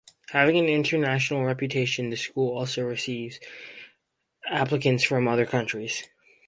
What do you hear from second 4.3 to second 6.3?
applications from other countries.